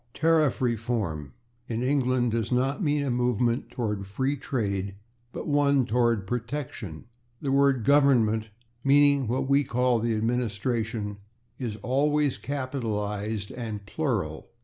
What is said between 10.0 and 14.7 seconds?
administration, is always capitalized and plural, /e.